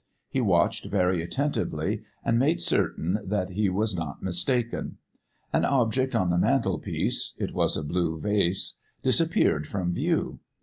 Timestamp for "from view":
9.67-10.39